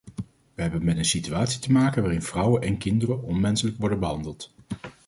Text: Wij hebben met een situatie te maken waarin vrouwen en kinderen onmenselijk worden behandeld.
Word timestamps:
Wij 0.53 0.63
hebben 0.65 0.83
met 0.83 0.97
een 0.97 1.05
situatie 1.05 1.59
te 1.59 1.71
maken 1.71 2.01
waarin 2.01 2.21
vrouwen 2.21 2.61
en 2.61 2.77
kinderen 2.77 3.23
onmenselijk 3.23 3.77
worden 3.77 3.99
behandeld. 3.99 4.53